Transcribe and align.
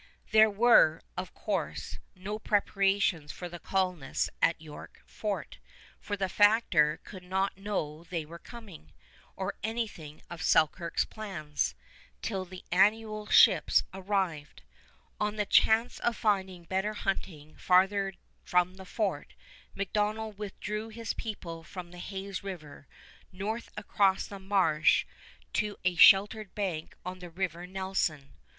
There 0.31 0.49
were, 0.49 1.03
of 1.15 1.31
course, 1.35 1.99
no 2.15 2.39
preparations 2.39 3.31
for 3.31 3.47
the 3.47 3.59
colonists 3.59 4.31
at 4.41 4.59
York 4.59 4.99
Fort, 5.05 5.59
for 5.99 6.17
the 6.17 6.27
factor 6.27 6.99
could 7.03 7.21
not 7.21 7.55
know 7.55 8.03
they 8.05 8.25
were 8.25 8.39
coming, 8.39 8.93
or 9.35 9.53
anything 9.61 10.23
of 10.27 10.41
Selkirk's 10.41 11.05
plans, 11.05 11.75
till 12.23 12.45
the 12.45 12.63
annual 12.71 13.27
ships 13.27 13.83
arrived. 13.93 14.63
On 15.19 15.35
the 15.35 15.45
chance 15.45 15.99
of 15.99 16.17
finding 16.17 16.63
better 16.63 16.95
hunting 16.95 17.55
farther 17.55 18.13
from 18.43 18.77
the 18.77 18.85
fort, 18.85 19.35
MacDonell 19.75 20.33
withdrew 20.35 20.89
his 20.89 21.13
people 21.13 21.63
from 21.63 21.91
Hayes 21.93 22.43
River, 22.43 22.87
north 23.31 23.69
across 23.77 24.25
the 24.25 24.39
marsh 24.39 25.05
to 25.53 25.77
a 25.85 25.93
sheltered 25.93 26.55
bank 26.55 26.95
of 27.05 27.19
the 27.19 27.29
River 27.29 27.67
Nelson. 27.67 28.33